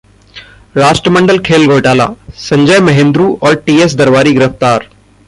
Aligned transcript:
राष्ट्रमंडल 0.77 1.37
खेल 1.45 1.67
घोटाला: 1.67 2.07
संजय 2.39 2.79
महेंद्रू 2.79 3.33
और 3.43 3.55
टीएस 3.65 3.95
दरबारी 3.95 4.31
गिरफ्तार 4.33 4.87